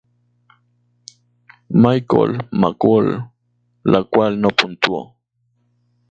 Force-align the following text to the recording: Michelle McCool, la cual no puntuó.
Michelle 1.69 2.39
McCool, 2.51 3.29
la 3.83 4.03
cual 4.03 4.41
no 4.41 4.47
puntuó. 4.47 5.19